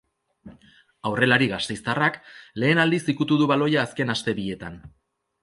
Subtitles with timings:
[1.09, 2.17] Aurrelari gasteiztarrak
[2.65, 4.83] lehen aldiz ikutu du baloia azken aste bietan.